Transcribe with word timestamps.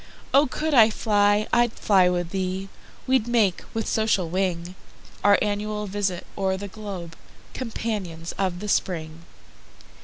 O 0.33 0.47
could 0.47 0.73
I 0.73 0.89
fly, 0.89 1.47
I'd 1.53 1.73
fly 1.73 2.09
with 2.09 2.31
thee:We'd 2.31 3.27
make, 3.27 3.61
with 3.75 3.85
social 3.87 4.27
wing, 4.29 4.73
Our 5.23 5.37
annual 5.43 5.85
visit 5.85 6.25
o'er 6.35 6.57
the 6.57 6.67
globe, 6.67 7.15
Companions 7.53 8.31
of 8.31 8.61
the 8.61 8.67
Spring. 8.67 9.25